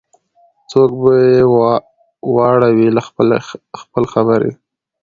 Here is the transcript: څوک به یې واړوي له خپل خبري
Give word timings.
څوک 0.71 0.91
به 1.01 1.11
یې 1.31 1.39
واړوي 2.35 2.87
له 2.95 3.01
خپل 3.79 4.03
خبري 4.13 4.51